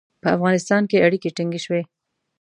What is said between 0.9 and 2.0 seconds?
اړیکي ټینګ شول.